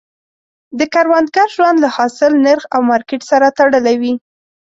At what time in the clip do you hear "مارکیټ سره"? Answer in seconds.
2.89-3.47